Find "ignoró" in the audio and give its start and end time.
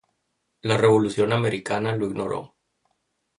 2.07-2.55